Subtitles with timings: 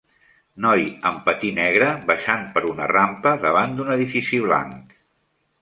[0.63, 5.01] Noi amb patí negre baixant per una rampa davant d'un edifici blanc